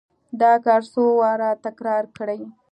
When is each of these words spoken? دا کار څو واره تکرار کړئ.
دا 0.41 0.51
کار 0.65 0.81
څو 0.91 1.01
واره 1.19 1.49
تکرار 1.65 2.03
کړئ. 2.17 2.41